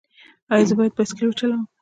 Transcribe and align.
ایا 0.53 0.65
زه 0.69 0.73
باید 0.77 0.97
سایکل 1.09 1.25
وچلوم؟ 1.27 1.61